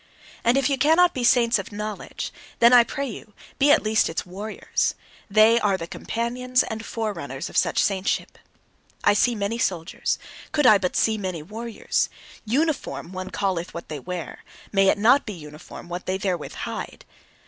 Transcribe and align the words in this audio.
And 0.43 0.57
if 0.57 0.67
ye 0.67 0.77
cannot 0.77 1.13
be 1.13 1.23
saints 1.23 1.59
of 1.59 1.71
knowledge, 1.71 2.33
then, 2.57 2.73
I 2.73 2.83
pray 2.83 3.07
you, 3.07 3.33
be 3.59 3.69
at 3.69 3.83
least 3.83 4.09
its 4.09 4.25
warriors. 4.25 4.95
They 5.29 5.59
are 5.59 5.77
the 5.77 5.85
companions 5.85 6.63
and 6.63 6.83
forerunners 6.83 7.49
of 7.49 7.55
such 7.55 7.77
saintship. 7.79 8.39
I 9.03 9.13
see 9.13 9.35
many 9.35 9.59
soldiers; 9.59 10.17
could 10.53 10.65
I 10.65 10.79
but 10.79 10.95
see 10.95 11.19
many 11.19 11.43
warriors! 11.43 12.09
"Uniform" 12.45 13.11
one 13.11 13.29
calleth 13.29 13.75
what 13.75 13.89
they 13.89 13.99
wear; 13.99 14.43
may 14.71 14.87
it 14.87 14.97
not 14.97 15.23
be 15.27 15.33
uniform 15.33 15.87
what 15.87 16.07
they 16.07 16.17
therewith 16.17 16.53
hide! 16.55 17.05